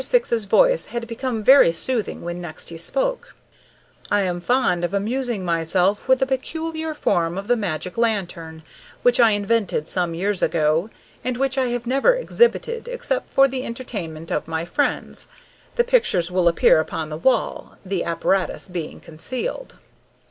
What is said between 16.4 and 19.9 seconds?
appear upon the wall, the apparatus being concealed."